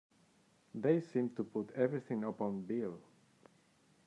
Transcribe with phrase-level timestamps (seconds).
[0.73, 2.99] They seem to put everything upon Bill!